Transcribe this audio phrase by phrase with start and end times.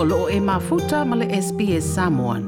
[0.00, 2.42] o loo e mafuta ma le SPS Samoan.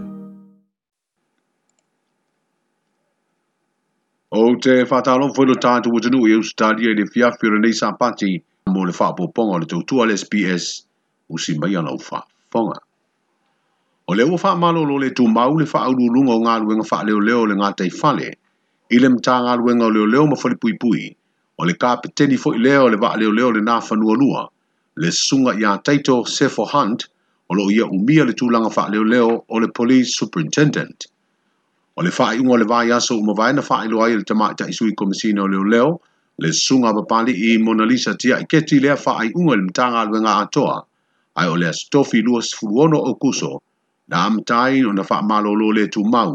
[4.31, 8.31] O te whātalo whaino tātu o tenu e ustari e le fiafira nei sā pati
[8.71, 10.69] mō le whāpoponga le tautua le SPS
[11.27, 12.79] u si mai anau whāponga.
[14.07, 16.87] O le ufa malo lo le tu mau le wha au lunga o ngā luenga
[16.87, 18.31] wha leo leo le ngā tei fale,
[18.95, 21.09] i le mta ngā luenga o leo leo ma whali pui pui,
[21.59, 24.47] o le kāpe teni fo i leo le wha leo leo le nā whanua lua,
[25.03, 27.11] le sunga i a taito Sefo Hunt,
[27.51, 30.99] o loo ia umia le tulaga fa'aleoleo o le police superintendent
[31.99, 35.89] o le fa'ai'uga o le vaiaso uma vaena fa'ailoa ai le tamaʻitaʻisui komisina o leoleo
[36.43, 40.77] le susuga papali'i mona lisa tiaʻi keti lea fa'ai'uga e i le matagaluega atoa
[41.41, 43.01] ae o le asitofi 26 sefuluono
[44.11, 46.31] na amatai ona faamālōlō lē tumau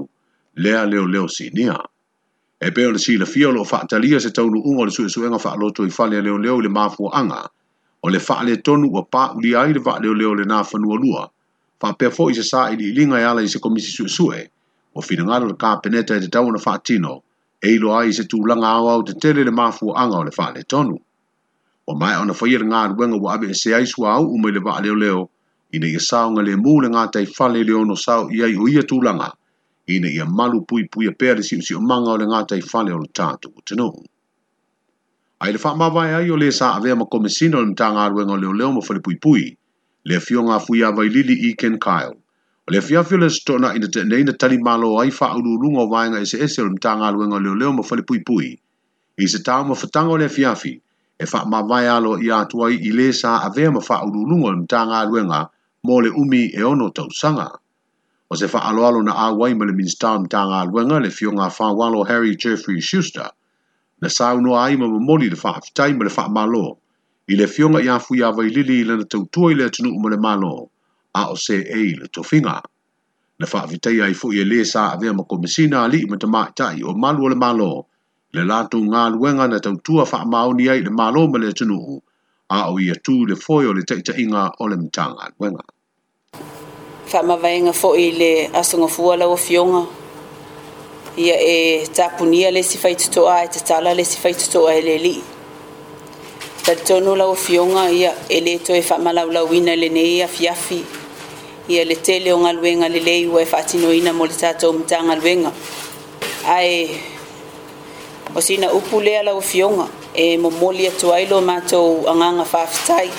[0.64, 1.80] lea leoleo sinia
[2.60, 5.92] e pei o le silafia o loo fa'atalia se taunu'uga o le suʻesuʻega fa'aloto i
[5.98, 7.48] fale a leoleo i le mafuaaga
[8.06, 10.96] o le faale tonu o pa uli ai le faale o leo le nā whanua
[11.04, 11.24] lua,
[11.82, 14.06] wha pia fo i se sā i li linga i ala i se komisi su
[14.16, 14.42] sue,
[14.94, 17.16] o fina ngaro le kāpeneta i te tau na whaatino,
[17.66, 20.34] e ilo ai se tū langa au au te tele le mafu anga o le
[20.38, 21.00] faale tonu.
[21.90, 24.54] O mai ona whaia e le ngā ruenga wa abe e se aisu au umai
[24.54, 25.26] le faale o leo,
[25.74, 28.54] i ne i sāo ngale mū le ngā tai whale leo no sāo i ai
[28.62, 29.32] o ia tū langa,
[29.94, 32.30] i ne i a malu pui pui a pēre si usi o manga o le
[32.30, 33.90] ngā tai fale o le tātu o tenu
[35.44, 38.24] ai le fa ma vai ai o le sa ave ma komisino le tanga arwe
[38.28, 39.46] ngo le leo mo fole pui pui
[40.08, 42.16] le fio nga fui a vai lili i ken Kyle
[42.66, 45.68] o le fia fio le stona ina te neina tali malo ai fa au lulu
[45.76, 48.50] ngo vai nga ese ese le tanga arwe ngo le leo mo fole pui pui
[49.24, 50.72] i se ta mo fatanga o le fia fi
[51.24, 54.38] e fa ma vai alo i atua i le sa ave ma fa au lulu
[54.56, 55.40] le tanga arwe nga
[55.86, 57.50] mo le umi e ono tau sanga
[58.32, 61.30] o se fa alo alo na a wai ma le minister mtanga alwenga le fio
[61.36, 63.30] nga fa walo Harry Jeffrey Schuster
[64.02, 66.66] na sauno ai ma moni le fa fitai ma le fa malo
[67.32, 70.10] i le fionga ia fu ia vai lili le na tau tuai le tunu ma
[70.14, 70.54] le malo
[71.20, 72.56] a o se e le to finga
[73.40, 76.28] na fa fitai ai fu ia e le sa ave ma komisina ali ma te
[76.36, 77.72] mai o malu le malo
[78.36, 81.80] le lato nga luenga na tau tua fa maoni ai le malo ma le tunu
[82.52, 85.64] a o ia tu le foio le taita inga o le mtanga luenga
[87.10, 89.84] fa ma vai nga fo ile asunga fuala o fionga
[91.18, 95.24] ia e tapunia le si faitotoa e tatala le si faitotoa e le lii
[96.64, 100.82] talitonu laua fionga ia e lē toe faamalaulauina i lenei afiafi
[101.70, 105.52] ia le tele o galuega lelei ua e faatinoina mo le tatou matagaluega
[106.48, 106.90] ae
[108.36, 113.10] o sina upu lea laua fionga e momoli atu ai lo matou agaga faafetai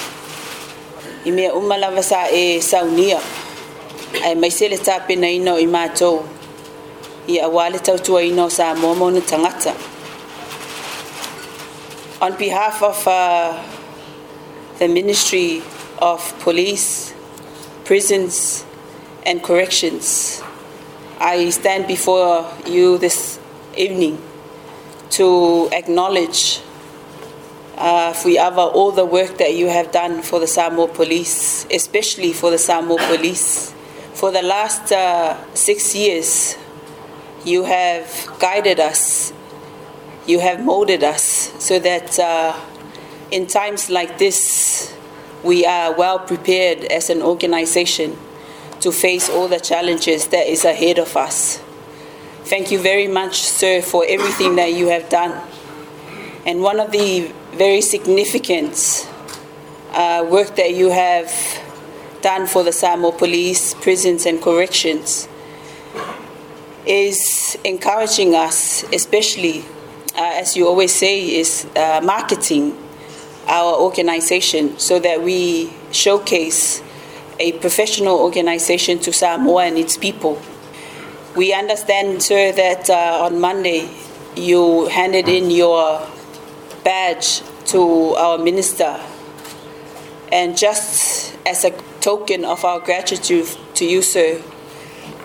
[1.25, 3.19] i mea uma lava sa e saunia
[4.25, 6.23] ae maise le tapenaina o i matou
[7.29, 7.43] ia
[8.49, 8.71] sa
[12.23, 13.61] on behalf of uh,
[14.79, 15.61] the ministry
[15.99, 17.13] of police
[17.85, 18.65] prisons
[19.27, 20.41] and corrections
[21.19, 23.39] i stand before you this
[23.77, 24.17] evening
[25.11, 26.61] to acknowledge
[27.77, 28.15] uh,
[28.73, 32.97] all the work that you have done for the Samoa police, especially for the Samoa
[33.07, 33.73] police.
[34.15, 36.57] For the last uh, six years,
[37.47, 39.33] you have guided us.
[40.27, 42.59] You have molded us so that uh,
[43.31, 44.93] in times like this,
[45.45, 48.19] we are well prepared as an organization
[48.81, 51.59] to face all the challenges that is ahead of us.
[52.43, 55.31] Thank you very much, sir, for everything that you have done.
[56.45, 59.09] And one of the very significant
[59.93, 61.31] uh, work that you have
[62.23, 65.29] done for the Samoa Police, prisons, and corrections
[66.87, 69.61] is encouraging us, especially
[70.15, 72.75] uh, as you always say, is uh, marketing
[73.49, 76.83] our organization so that we showcase
[77.39, 80.41] a professional organization to Samoa and its people.
[81.35, 83.91] We understand, sir, that uh, on Monday
[84.37, 86.07] you handed in your
[86.85, 87.81] badge to
[88.15, 88.99] our minister.
[90.33, 94.41] And just as a token of our gratitude to you, sir,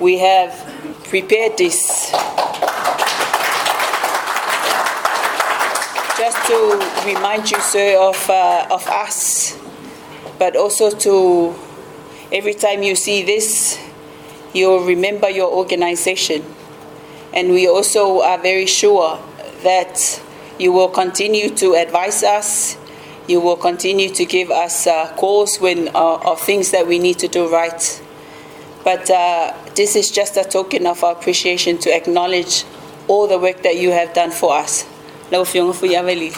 [0.02, 0.71] we have
[1.12, 2.10] Prepare this
[6.18, 6.58] just to
[7.06, 9.60] remind you, sir, of, uh, of us,
[10.40, 11.54] but also to
[12.32, 13.78] every time you see this,
[14.54, 16.46] you'll remember your organization.
[17.34, 19.20] And we also are very sure
[19.64, 20.22] that
[20.60, 22.78] you will continue to advise us,
[23.28, 27.20] you will continue to give us uh, calls when, uh, of things that we need
[27.20, 28.02] to do right.
[28.86, 32.66] But uh, this is just a token of our appreciation to acknowledge
[33.08, 34.74] all the work that you have done for us.
[35.32, 36.30] Lau fionga fu yaweli.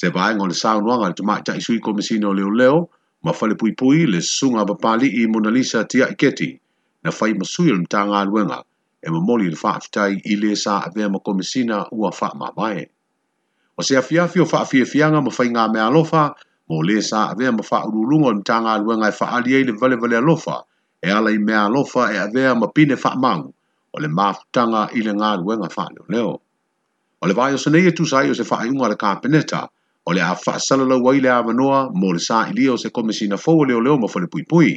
[0.00, 2.76] Se vaenga o le saunoanga le tamai tai sui komisina o leo leo,
[3.24, 6.50] ma fale pui pui le sunga papali i Mona Lisa tia iketi,
[7.04, 8.58] na fai masui le mtanga aluenga,
[9.02, 12.84] e mamoli le whaafitai i le sa avea ma komisina ua whaamamae.
[13.78, 16.22] O se afiafi o whaafiafianga ma fai ngā mea alofa,
[16.70, 20.22] mo le sa avea ma whaurulunga le mtanga aluenga e whaali ei le vale vale
[20.22, 20.62] alofa,
[21.06, 23.54] e ala i mea alofa e avea ma pine whaamangu
[23.92, 26.32] o le maafutanga i le ngāruenga whaneo leo.
[27.22, 29.60] O le vai o sanei e tūsai o se whaayunga le kāpeneta
[30.06, 33.36] o le awha salala wai le awanoa mō le sā i lia o se komisina
[33.44, 34.76] fō o leo leo ma whale pui pui.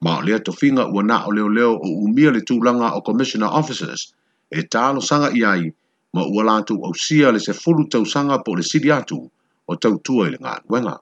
[0.00, 3.02] Ma o lea to finga ua nā o leo leo o umia le tūlanga o
[3.02, 4.12] commissioner officers
[4.50, 5.66] e tālo sanga i ai
[6.14, 9.18] ma ua lātu au sia le se fulu tau sanga po le siri atu
[9.66, 10.96] o tau tua i le ngāruenga.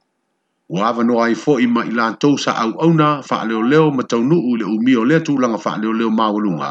[0.76, 3.60] O ava no ai fo i ma i lantou sa au au na fa leo
[3.72, 6.70] leo ma tau nu u le umi o letu langa fa leo leo maulunga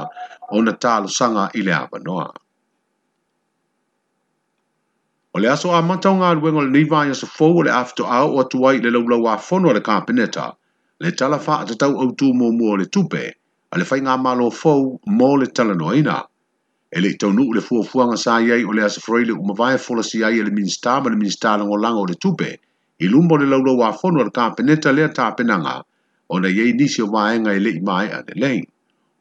[0.57, 2.27] o na talo sanga i le ava noa.
[5.35, 8.05] O le aso a matau ngā ruenga le niva i aso fo o le afto
[8.19, 10.45] au o atuai le laulau a fono le kāpeneta
[11.01, 13.23] le tala fa atatau au tū mō mō le tupe
[13.73, 14.75] a le fai ngā malo fo
[15.17, 16.17] mō le tala noina.
[16.95, 20.17] E le tau nu le fuafuanga sa iei o le aso freile umavaya fola si
[20.21, 22.66] iei le minstama e le minstama ngolanga o le tupe le tupe
[23.05, 25.75] i lumo le laulo wa fono al kapeneta lea ta penanga,
[26.33, 28.59] o na yei nisi o maenga ele i mai a lei.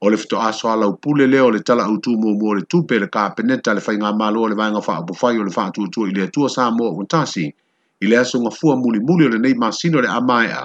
[0.04, 3.08] O le fito aso ala upule leo le tala utu mo mo le tupe le
[3.14, 6.48] kapeneta le fai malo le vanga faa bufai o le faa tuatua i le atua
[6.56, 7.46] sa mo untasi,
[8.04, 10.62] i le aso ngafua muli muli o le nei masino le amai a,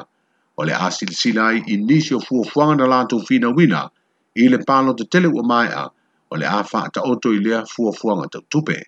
[0.60, 3.90] o le asil silai i nisi o fua fuanga na lato fina wina,
[4.40, 5.84] i le palo te tele ua mai a,
[6.32, 8.80] o le afa ta oto i lea fua fuanga ta tupe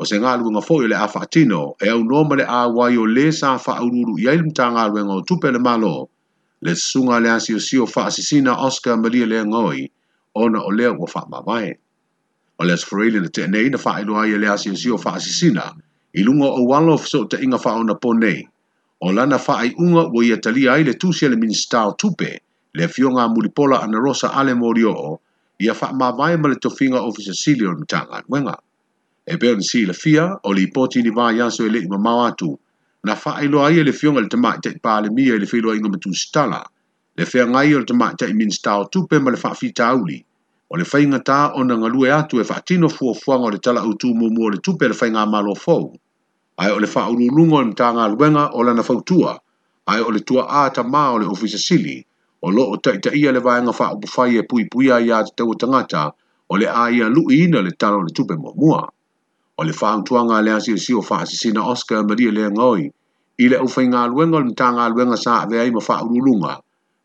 [0.00, 2.60] o se ngalu nga foi le afatino e au noma le a
[3.00, 5.96] o le sa fa aururu ia ilu ta ngalu nga tupe le malo
[6.64, 9.80] le sunga le asio sio fa asisina Oscar Maria le ngoi
[10.42, 11.70] ona o le wa fa babae
[12.58, 15.64] o le asfreli le tene ina fa ilu ai e le asio sio fa asisina
[16.18, 18.34] ilunga o walo fso te inga fa ona pone
[19.04, 22.30] o lana fa ai unga wo ia talia ai le tusia le minista o tupe
[22.76, 25.10] le fionga mulipola ana rosa ale morio o
[25.64, 28.56] ia fa mabae ma le tofinga o fisa silio le mtanga wenga
[29.32, 31.80] e pe ni si la fia o li poti ni va ya so e le
[31.92, 32.48] ma ma atu
[33.06, 35.24] na fa ai lo e ai le fiong le tama te pa e le mi
[35.42, 36.60] le filo ingo tu stala
[37.18, 39.68] le fe ngai o le tama te min stau tu pe ma le fa fi
[39.80, 40.18] tauli
[40.70, 43.46] o le fainga ta o na ngalu e atu e fa tino fu o fuanga
[43.48, 45.76] o le tala utu mo mo le tu pe le fainga ma lo fo
[46.62, 49.32] ai o le fa o lungo le ta nga luenga o la na fa tua
[49.92, 51.96] ai o le tua a ta ma o le ofisa sili
[52.44, 55.08] o lo o taita ia le vaenga fa o pu fai e pui pui ai
[55.16, 56.02] a te tau tangata
[56.48, 58.80] o le aia lu'i ina le talo le tupe mua mua.
[59.62, 62.84] o le whaantuanga a le si o whaasisina Oscar Maria lea ngoi,
[63.38, 66.58] i le uwhainga o le matagaluega sa ave ai ma faaululuga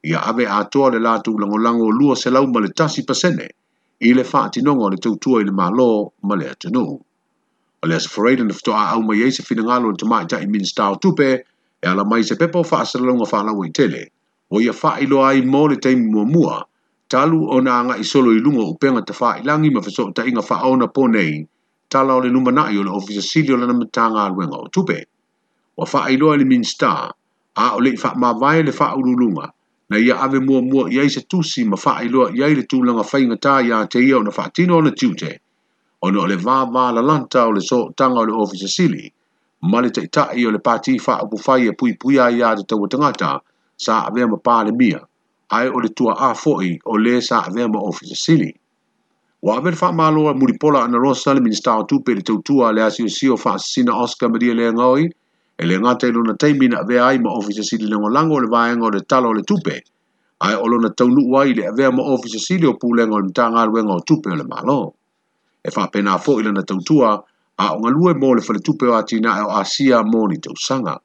[0.04, 3.48] ia ave atoa le latou lagolago o lua selau ma le tasi pasene,
[4.01, 6.98] i le faatinoga o le tautua i le malo ma le atunuu
[7.83, 8.09] O le asa
[8.44, 11.45] na fitoa mai ai se finagalo o le tamaʻitaʻi i minsta o tupe,
[11.83, 14.01] e ala mai se pepo whaasalalonga whaalawa i tele,
[14.50, 16.65] ua ia faailoa ai mo le taimi muamua
[17.07, 20.10] talu ona agaʻi solo i luga o upega whailangi ma fiso
[20.42, 21.45] faaona po nei
[21.89, 25.00] tala o le numa na'i o le ofisa sili o lana matanga aluenga o tupe.
[25.78, 26.92] Wa faa iloa le minsta,
[27.63, 29.45] a o le faa mawae le faa ululunga,
[29.89, 33.04] na ia ave mua mua ia se tusi ma faa iloa ia i le tūlanga
[33.10, 35.31] fai ngatā ia te ia o na faa tino o na tiute,
[36.04, 39.07] o na o le vāvā la lanta o le so tanga o le ofisa sili,
[39.72, 42.88] ma le taitai o le pati faa upu fai e pui puia ia te taua
[42.92, 43.39] tangata,
[43.86, 45.00] sa avea ma pāle mia,
[45.56, 48.51] ai o le tua a foi o le sa avea ma ofisa sili.
[49.41, 52.41] Wa haber fa malo a muri pola ana roa sale minista tu pe le tu
[52.65, 55.12] a le asio sio fa sina Oscar Maria le ngoi.
[55.60, 58.48] E le ngata ilo na teimi na avea ai ma ofisa sili le ngolango le
[58.50, 59.82] vaenga o le talo le tupe.
[60.41, 63.60] Ai olo na taunu wai le avea ma ofisa sili o pulenga o le mtanga
[63.62, 64.94] aruenga o tupe o le malo.
[65.65, 67.22] E fa pena fo ila na tautua
[67.58, 70.58] a o ngalue mo le fale tupe o atina e o asia mo ni tau
[70.58, 70.96] sanga.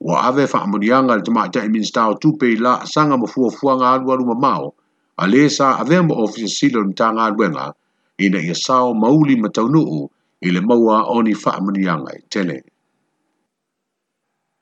[0.00, 4.12] Wa ave fa amonianga le tamaita e minista o tupe ila sanga ma fuafuanga alu
[4.12, 4.74] alu mao.
[5.18, 7.74] a lē sa avea mo ofisasila o le matagaluega
[8.18, 10.08] ina ia sao mauli ma taunuu
[10.40, 12.58] i le maua o ni fa'amaniaga i tele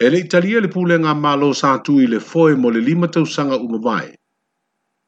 [0.00, 3.56] e le italia le pulega malo sa tu i le foe mo le lima tausaga
[3.60, 4.16] uma vae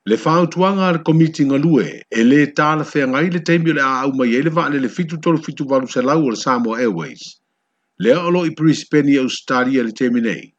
[0.06, 4.06] le fa'aautuaga a e le komiti galue e lē talafeagai le taimi o le a
[4.06, 7.37] auma i ai e le va'alele fitutolufitu valusalau o le samoa airways
[7.99, 10.54] lea o lo'i brisbane i australia le teimi nei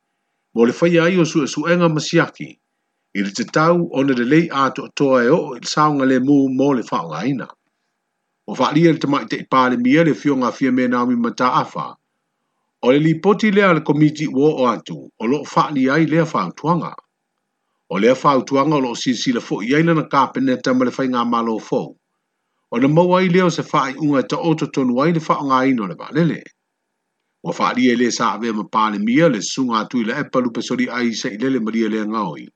[0.53, 2.59] mo le faia ai o suʻesuʻega ma siaki
[3.15, 6.35] i e le tatau ona le lei atoatoa e oo i le saoga le mu
[6.59, 7.45] mo le faaogāina
[8.47, 11.85] ua faaalia le tamaʻi te palemia le fiogafia me naomi mataafa
[12.85, 16.25] o le lipoti lea le komiti ua oo atu o loo faaali ai lea
[16.59, 16.93] tuanga.
[17.93, 21.89] o lea fautuaga o loo silasila foʻi ai lana kapeneta ma le faigā malo fou
[22.73, 26.41] ona maua ai lea o se faaiʻuga e taʻototonu ai le faaogāina o le vaalele
[27.47, 31.05] O faaalia i e lē saavea ma palemia le sunga atu i le epa lupesoliʻai
[31.13, 32.51] isaʻi lele ma lia leagaoi le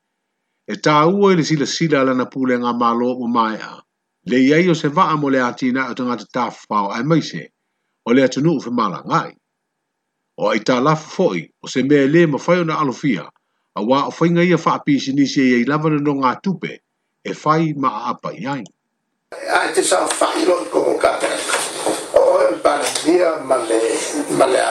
[0.68, 3.78] e tā ua ili sila sila lana pule ngā mālo o mai a.
[4.28, 7.46] Le iai o se vaa mo le atina o tangata tā whao ai maise,
[8.06, 9.32] o le atunu u whimala ngai.
[10.38, 13.24] O ai tā lafu foi, o se mea le ma whaio na alofia,
[13.76, 16.74] a wā o whainga ia wha api si nisi e iai lavana no ngā tupe,
[17.24, 18.64] e whai ma a apa iai.
[19.60, 21.32] Ai te sā whai lo i kongo kata,
[22.20, 23.82] o e mbana dia ma le,
[24.38, 24.66] ma le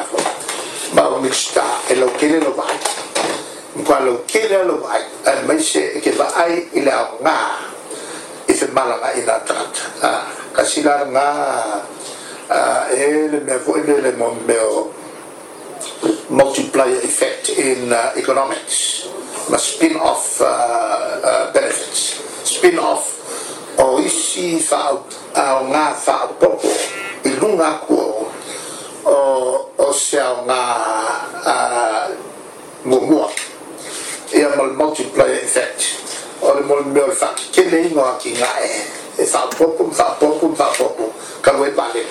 [0.94, 3.05] ma o mi e lo kene no vai.
[3.76, 7.36] Mkwalo kila lo ai al maise ke ba ai ila nga
[8.48, 9.72] ife malanga ila trat.
[10.02, 10.22] Ah,
[10.56, 11.28] Kasila nga
[12.88, 14.88] e le me voile le mon meo
[16.32, 19.04] multiplier effect in uh, economics,
[19.52, 20.48] ma spin-off uh,
[21.20, 23.12] uh, benefits, spin-off
[23.76, 24.96] o isi fa
[25.36, 26.70] au ngā fa au popo
[27.28, 28.24] i lunga o,
[29.78, 30.62] o se au ngā
[31.44, 32.08] uh,
[32.88, 33.28] mumua.
[34.30, 35.94] e a mal multiplier effect
[36.40, 38.70] o le molmeo e faakekeleigoa ki gae
[39.18, 42.02] e faapopu ma faapopu ma faapopu kaue pale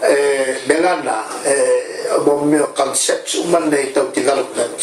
[0.00, 4.80] e me lana e o o concept uma nei tau development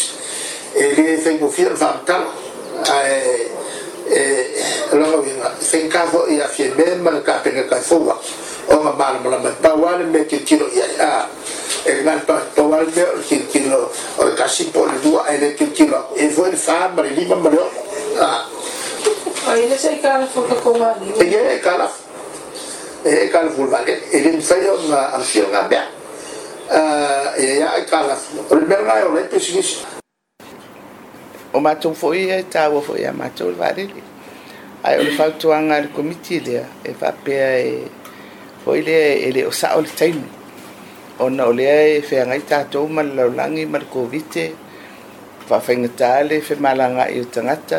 [0.72, 2.32] e lia e logo le faamatalo
[2.82, 4.56] caso e
[4.96, 8.18] lagauiga faiga foʻi afie me ma le kapega kaefoua
[8.68, 11.39] oga malamalama e pauale me kilokilo i ai a
[12.54, 13.02] tovalbe
[13.52, 13.88] kilo
[14.36, 17.68] kasi poli dua ele kilo e foi fabre lima melhor
[18.20, 18.44] ah
[19.56, 21.88] ele ah, sei cara foca com ali ele é cara
[23.04, 25.88] ele é cara full vale ele me fez uma arsia na bia
[27.38, 29.12] e é cara o primeiro na eu
[31.52, 33.88] o matou foi e tava foi a matou vale
[34.84, 37.84] ai o fato anga comiti ele eh, e papel eh,
[38.64, 38.96] foi ele
[39.32, 40.39] ele o sa o time
[41.20, 44.44] ona o lea e feagai tatou ma le laulagi ma le kovite
[45.48, 47.78] faafaigatā le femalagai o tagata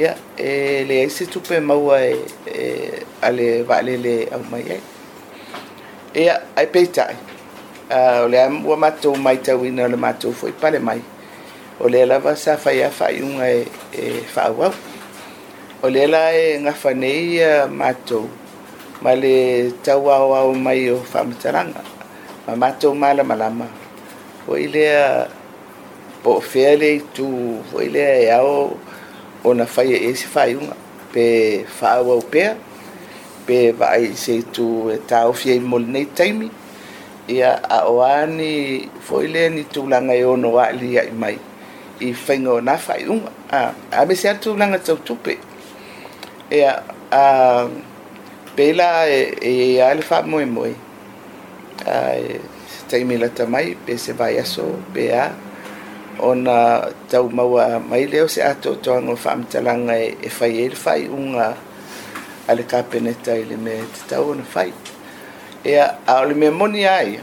[0.00, 0.12] ia
[0.50, 2.12] e leai se tupe maua e,
[2.62, 2.66] e
[3.26, 4.82] a le vaalele aumai ai
[6.22, 7.16] ia ae peitaʻi
[7.96, 11.00] uh, o lea ua matou mai tauina o le matou foʻi pale mai
[11.82, 13.60] o lea lava sa faia faaiʻuga e,
[14.02, 14.74] e faauau
[15.80, 18.24] o lea la e gafa nei ia matou
[19.02, 19.34] ma le
[19.84, 21.82] tauaoao mai o faamatalaga
[22.48, 23.68] mamatou malamalama
[24.48, 25.28] foi lea
[26.24, 28.72] po o fea le itu foi lea e ao
[29.44, 30.72] ona faia ese faaiuga
[31.12, 31.24] pe
[31.78, 32.56] faauau pea
[33.46, 36.48] pe vaai e se itu e taofia i molenei taimi
[37.36, 38.52] ia aʻoā ni
[39.06, 41.36] foi lea ni tulaga e ono aʻiliaʻi mai
[42.00, 43.30] i faiga ona faaiʻuga
[43.92, 45.34] a me sea tulaga tautupe
[46.58, 46.72] ia
[47.12, 47.24] a
[48.56, 49.20] pe la e
[49.72, 50.72] iā e, e le faamoemoe
[51.86, 52.40] ai
[52.90, 53.14] tai mi
[53.48, 55.30] mai pe se vai aso pe a
[56.18, 61.04] ona tau maua mai leo se ato to ango fam talanga e, fai e fai
[61.04, 61.54] e unga
[62.48, 64.72] ale ka pene tai le me te tau ona fai
[65.64, 67.20] e a ole me moni ai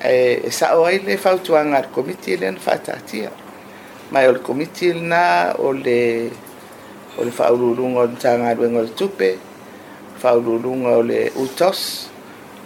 [0.00, 3.30] e, e, sa o ai le fau tuanga ar komiti e le ana fatatia
[4.10, 6.30] mai ole komiti le na ole
[7.20, 9.36] ole fau lulunga ole tanga aluenga ole tupe
[10.16, 11.80] fau lulunga ole utos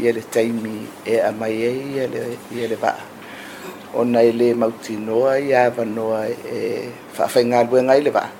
[0.00, 2.24] ia le taimi e a mai e ia le,
[2.56, 2.96] ia le vaa.
[3.98, 6.60] O nei le mauti noa i awa noa e
[7.16, 8.30] whawhai ngā lue ngai le vaa.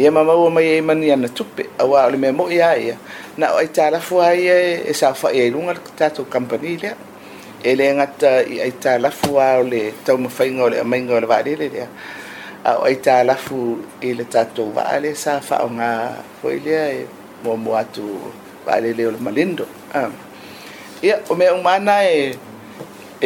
[0.00, 2.58] Ia e mamau o mai e mani ana tupe, a wā ole me mo i
[2.72, 2.94] aia.
[2.98, 3.38] E.
[3.38, 6.94] Na o aitara fua ia e, e sa whai e lunga tātou kampani lea.
[7.68, 11.28] E le ngata i aitara fua o le tau mawhainga o le amainga o le
[11.32, 11.88] vaa lele lea.
[12.68, 13.58] A o aitara fu
[14.02, 15.90] i le tātou vaa le sa whao ngā
[16.42, 16.98] hoi lea e
[17.44, 18.02] mua mua atu
[18.66, 19.64] vaa lele o le malindo.
[19.94, 20.00] Um.
[20.02, 20.14] Ah.
[21.04, 22.38] ia o mea umana e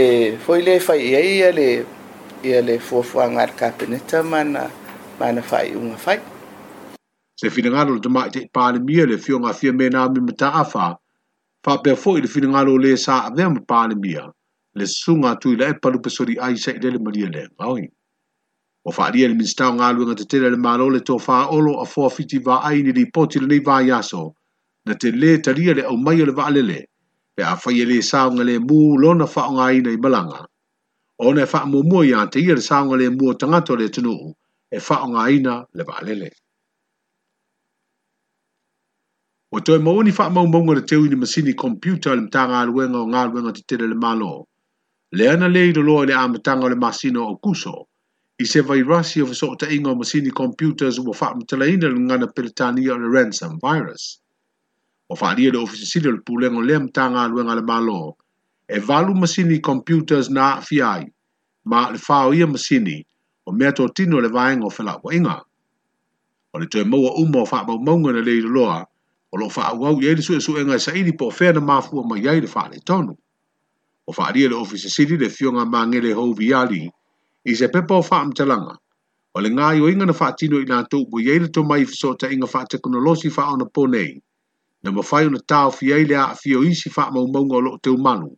[0.04, 1.70] e foi le fai ia ia le
[2.49, 4.62] ia le fuafuaga a le kapeneta mana
[5.20, 6.18] mana faaiʻuga fai
[7.40, 10.85] se finagalo le tamaʻi taʻi palemia le fiogafia me naomi mataafa
[11.64, 14.23] faapea foʻi le finagalo o lē sa avea ma palemia
[14.75, 17.87] le susuga atui laʻe palupe soliʻai saʻi lele malia leagaoi
[18.85, 22.38] ua faaalia i le minista o galuega tetele a le malo le tofāolo a foafiti
[22.42, 24.35] vaai ni lipoti lenei vaiaso
[24.87, 26.78] na te lē talia le ʻaumai o le vaalele
[27.38, 30.40] pe a fai ele saunga le mu lona faunga i nei malanga.
[31.26, 34.26] O ne faa mo mua i ante ia le saunga le mua tangato le tunuu
[34.76, 36.30] e faunga i na le baalele.
[39.54, 43.07] O toi mauni faa mau maunga le teo ini masini computer le mtanga aluenga o
[43.12, 44.33] ngaluenga te tele le malo.
[45.16, 47.87] Le ana le ido loa le a mtanga le masino o kuso.
[48.42, 52.00] I se vai rasi o fesokta inga o masini computers ua faa mtala ina le
[52.00, 53.78] ngana peletani o le ransom virus.
[53.87, 54.21] virus
[55.08, 58.16] o faalia le ofisi sili o le pulega o lea matāga aluega le malo
[58.68, 61.04] e valu masini computers na fiai,
[61.64, 63.06] ma le fao ia masini
[63.46, 65.36] o mea totino o le vaega o felaʻuaʻiga
[66.52, 68.84] o le toe maua uma o faamaumauga na le iloloa
[69.32, 72.28] o loo faaauau i ai le suʻesuʻega e saʻili po o fea na mafua mai
[72.28, 73.16] ai le faaletonu
[74.06, 75.64] o faalia le ofisi sili le fioga
[76.14, 76.84] hou viali,
[77.44, 78.76] i se pepa o talanga.
[79.34, 82.46] o le gaioiga na tino i latou ua i ai le mai tomai i fesootaʻiga
[82.48, 84.20] faateknolosi faaonopo nei
[84.82, 87.78] na mawhai o na tau fi eile a fio isi wha mau maunga o loko
[87.82, 88.30] teo manu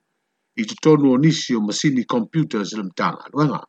[0.56, 3.61] i te tonu o nisi o masini computer zilam tanga nuanga.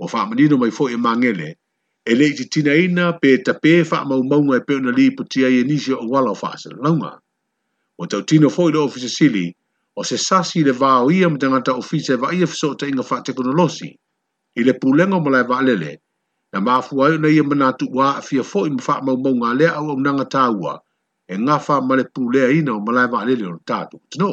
[0.00, 1.54] O wha manino mai fo e mangele,
[2.10, 4.90] e le i te tina ina pe e tape wha mau maunga e peo na
[4.90, 7.12] li puti ai e nisi o wala o wha zilam launga.
[8.00, 9.46] O tau tino fo i le ofisa sili,
[9.98, 12.86] o se sasi le vā o ia mtangata ofisa e vā ia fiso o ta
[12.86, 13.90] inga wha tekono losi,
[14.54, 15.92] i le pulenga mo lai wha alele,
[16.54, 19.54] na mafu ai o na ia manatu wā a fia fo i mwha mau maunga
[19.58, 20.78] lea au au nanga tāua,
[21.32, 24.00] e ngā wha male pūlea ina o malai wā lele on tātu.
[24.12, 24.28] Tino,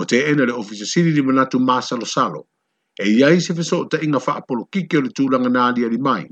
[0.00, 2.46] o te ena le ofisa siri ni manatu mā salo salo,
[3.00, 5.90] e iai se fiso o ta inga wha apolo kike o le tūlanga nā lia
[5.92, 6.24] li mai.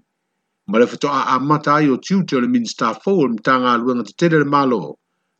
[0.68, 3.76] Male le fatoa a mata ai o tiute o le minsta fō o le mtanga
[3.82, 4.78] luenga te tere le malo,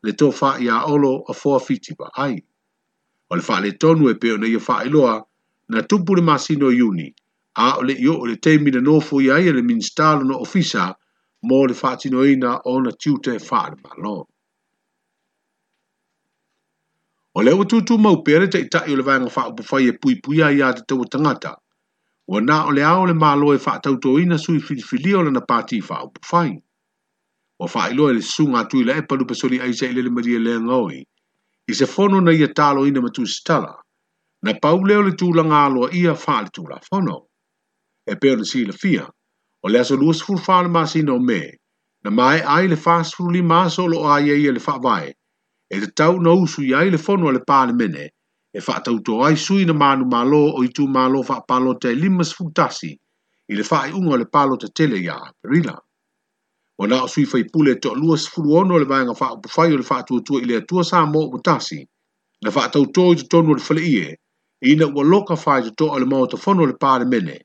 [0.02, 2.37] le tō wha i a olo o fua fiti pa ai.
[3.31, 5.16] O le wha le tonu e peo na i a wha loa,
[5.69, 7.09] na tupu le masino i uni,
[7.57, 10.40] a o le i o le teimina nofo iai o e le minsta lo no
[10.42, 10.92] ofisa,
[11.50, 14.14] mō le whātino ina o na tiute whāre malo.
[17.34, 20.18] O leo tūtū mau pere te itai o le vanga wha upo whai e pui
[20.26, 21.54] pui ai a te tau tangata.
[22.28, 25.32] O nā o le ao le malo e wha tau ina sui filifili o le
[25.34, 26.50] na pāti wha upo whai.
[27.58, 30.10] O wha ilo e le sunga tui le e palu pasoli aise i le le
[30.10, 31.00] maria le ngoi.
[31.67, 33.73] I se fono na ia talo ina matu stala.
[34.43, 37.19] Na pau leo le tūlanga aloa ia wha le tūla fono.
[38.06, 39.08] E peo le si le fia
[39.62, 41.40] o le aso lua sifuru fa'ale masina o me
[42.04, 45.10] na mae ai le fasifulu lima aso ai aia e ia le fa'avae
[45.70, 48.10] e tatau na usu i ai le fono a le mene,
[48.52, 52.90] e fa'atauto ai sui na manumālō o itumālō fa'apalota e lima sifulu futasi,
[53.48, 54.16] i le fa'aiʻuga e o
[54.52, 55.76] le te tele ia, rila.
[56.78, 59.82] ua na o sui faipule e to'alua sifulu ono o le vaega fa'aupufai o le
[59.82, 61.88] fa'atuatua i le atua sa mo upu tasi
[62.42, 64.16] na fa'atautō i totonu o le fale'ie
[64.60, 66.76] ina ua loka faetoto'a o le maotafono o le
[67.12, 67.36] mene,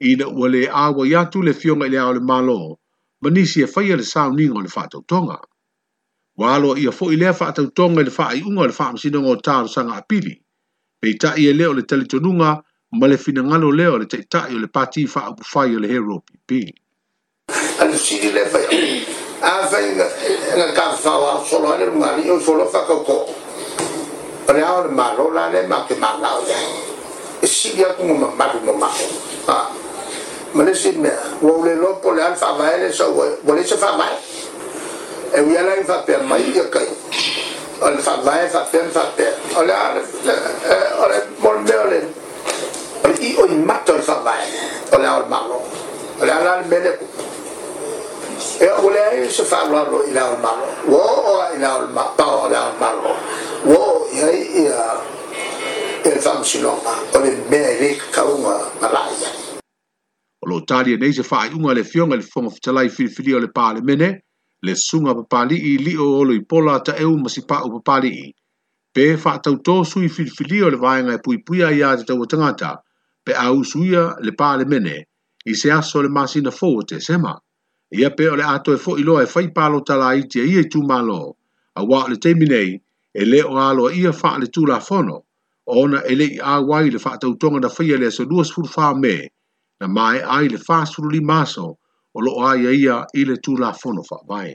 [0.00, 2.78] ina ua le awa i atu le fionga i le ao le malo,
[3.20, 5.38] ma nisi e whaia le sauninga o le whātautonga.
[6.38, 9.68] Walo ia fo i lea whātautonga i le wha i unga le whaamsinonga o tāro
[9.68, 10.38] sanga apili,
[11.00, 15.04] pei ta ia leo le talitonunga ma le finangalo leo le teitai o le pati
[15.06, 16.72] whaapufai o le hero pipi.
[17.80, 19.02] Anu siri le whai,
[19.42, 20.06] a whai nga
[20.76, 23.18] ka whawa solo ane rungani o solo whakauko.
[24.46, 26.56] Pane ao le malo la le ma ke ma lao ya.
[27.42, 29.10] E siri aku ngumamaru no mao.
[29.48, 29.74] Ah.
[30.56, 34.16] malesime ua u le lopo le ale faavae le sauae ua leise faavae
[35.36, 36.88] e uia lai faapea mai de kai
[37.80, 39.74] o le faavae faapea le faapea o le
[41.02, 42.00] o le molemea o le o le
[43.18, 44.46] i'o i mata o le faavae
[44.92, 45.60] o le ao le malo
[46.20, 47.22] o le ala le mea le kupu
[48.60, 51.66] e o le ai se faaaloalo i le ao le malo ua o'oa i le
[51.66, 51.92] ao le
[52.24, 53.12] o le ao malo
[53.64, 54.80] ua o iai ia
[56.08, 59.44] e le faamasinoga o le mea i lei kakauga mala'i
[60.48, 63.50] lo tali e nei se fai unga le fionga le fonga fitalai filifili o le
[63.50, 64.08] pale mene,
[64.66, 68.10] le sunga pa pali i li o olo i pola ta eu masipa o papali
[68.26, 68.34] i.
[68.94, 72.04] Pe fa tau to sui filifili o le vaenga e pui pui a ia te
[72.08, 72.18] tau
[72.60, 72.72] ta
[73.24, 74.96] pe au suia le pale mene,
[75.44, 77.32] i se aso le masina fo te sema.
[78.00, 80.60] Ia pe o le ato e fo lo e fai palo tala i tia ia
[80.64, 81.22] i tu malo,
[81.78, 82.70] a wa le te minei,
[83.12, 85.16] e le o alo ia fa le tu la fono,
[85.82, 88.48] ona ele i a wai le fa tau tonga na fai e le aso duas
[88.74, 89.16] fa me
[89.80, 91.66] na mai ai le fasulu li maso
[92.14, 94.50] o lo ai ia i le tu la fono fa vai.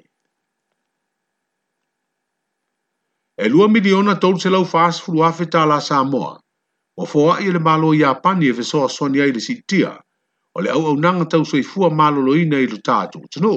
[3.43, 6.33] E lua miliona tolu se lau fasulu afeta la Samoa,
[7.01, 9.91] o fo ai le malo i apani e vesoa soni ai le sitia,
[10.55, 13.55] o le au au nanga tau soi fua malo lo ina i lu tātu, tino.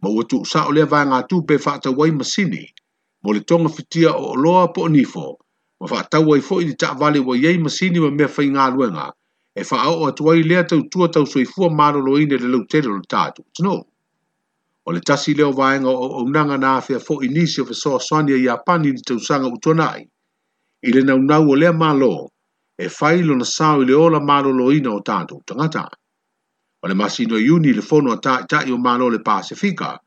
[0.00, 2.64] Ma ua tu usa o le vai ngā tu pe fata wai masini,
[3.22, 5.28] mo le tonga fitia o loa po nifo,
[5.80, 8.64] ma fata wai fo i li tak vale wa yei masini ma mea fai ngā
[8.74, 9.06] luenga,
[9.54, 12.62] e fa au o atuai lea tau tua tau soifua maro lo ine le lau
[12.64, 13.40] tere lo tātu.
[13.54, 13.74] Tino,
[14.86, 18.48] o le tasi leo vaenga o unanga na afea fo inisi o fesoa sonia i
[18.48, 20.08] apani ni tau sanga tonai.
[20.82, 22.30] i le nau o lea malo,
[22.78, 25.86] e failo na sao i le ola maro lo ine o tātu tangata.
[26.82, 29.98] O le masino uni le fono a tai tai o malo le pasifika,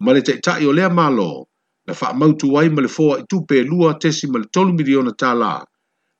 [0.00, 1.48] ma le tai tai o lea malo,
[1.86, 4.72] na wha mautu wai ma le fōa i tupe e lua tesi ma le tolu
[4.72, 5.60] miliona tā la,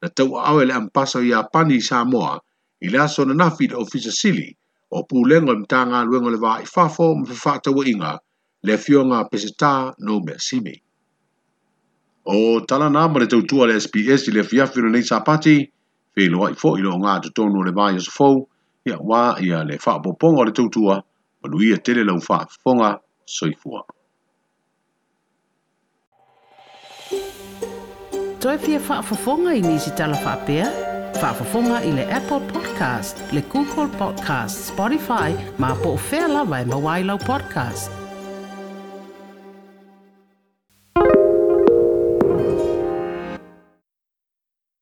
[0.02, 2.36] na tau awe le ampasa o Iapani i Samoa,
[2.80, 4.56] i le aso nanafi le ofisa sili
[4.90, 8.18] o pulenga o mitaga aluega o le vaifafo ma fafaatauaʻiga
[8.62, 10.76] le afioga pesetā no mea simi
[12.24, 15.56] o talana ma le tautua le sps i le afiafi lonei sapati
[16.16, 18.48] feiloaʻi foʻi lo gatotonu o le vaiosofou
[18.86, 21.00] ia uā ia le faapoopoga o le tautua
[21.42, 23.80] ma luia tele lau faafofoga soifua
[28.40, 35.72] toe fia faafofoga i nisi talafa'apea Fafafonga ile Apple Podcast, le Google Podcast, Spotify, ma
[35.74, 38.05] po fela vai e mawailo podcast.